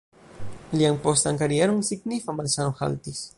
Lian 0.79 0.97
postan 1.03 1.37
karieron 1.41 1.83
signifa 1.91 2.37
malsano 2.41 2.73
haltis. 2.81 3.23